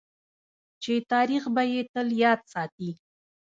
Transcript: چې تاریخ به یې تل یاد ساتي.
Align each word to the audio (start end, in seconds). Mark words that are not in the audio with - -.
چې 0.81 0.93
تاریخ 1.11 1.43
به 1.55 1.63
یې 1.73 1.81
تل 1.93 2.07
یاد 2.23 2.41
ساتي. 2.53 2.91